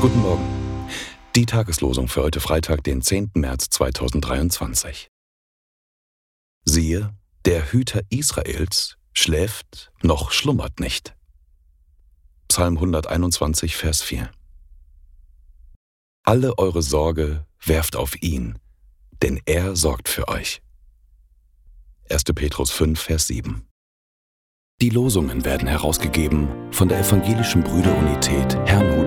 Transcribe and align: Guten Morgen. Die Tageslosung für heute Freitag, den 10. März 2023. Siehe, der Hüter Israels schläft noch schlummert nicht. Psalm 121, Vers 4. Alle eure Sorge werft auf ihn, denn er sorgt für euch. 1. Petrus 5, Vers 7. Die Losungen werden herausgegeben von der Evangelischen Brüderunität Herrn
Guten 0.00 0.22
Morgen. 0.22 0.88
Die 1.36 1.44
Tageslosung 1.44 2.08
für 2.08 2.22
heute 2.22 2.40
Freitag, 2.40 2.82
den 2.84 3.02
10. 3.02 3.32
März 3.34 3.68
2023. 3.68 5.10
Siehe, 6.64 7.14
der 7.44 7.70
Hüter 7.70 8.00
Israels 8.08 8.96
schläft 9.12 9.92
noch 10.00 10.30
schlummert 10.30 10.80
nicht. 10.80 11.14
Psalm 12.48 12.78
121, 12.78 13.76
Vers 13.76 14.00
4. 14.00 14.30
Alle 16.22 16.56
eure 16.56 16.80
Sorge 16.80 17.44
werft 17.62 17.94
auf 17.94 18.22
ihn, 18.22 18.58
denn 19.22 19.38
er 19.44 19.76
sorgt 19.76 20.08
für 20.08 20.28
euch. 20.28 20.62
1. 22.08 22.24
Petrus 22.34 22.70
5, 22.70 22.98
Vers 22.98 23.26
7. 23.26 23.66
Die 24.80 24.88
Losungen 24.88 25.44
werden 25.44 25.68
herausgegeben 25.68 26.48
von 26.72 26.88
der 26.88 27.00
Evangelischen 27.00 27.62
Brüderunität 27.62 28.56
Herrn 28.64 28.98